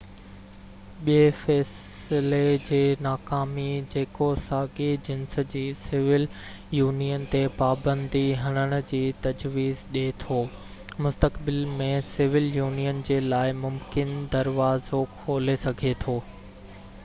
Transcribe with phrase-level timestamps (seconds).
[1.07, 3.65] ٻي فيصلي جي ناڪامي
[3.95, 6.25] جيڪو ساڳئي جنس جي سول
[6.79, 10.41] يونين تي پابندي هڻڻ جي تجويز ڏي ٿو
[11.09, 16.21] مستقبل ۾ سول يونين جي لاءِ ممڪن دروازو کولي سگهي ٿو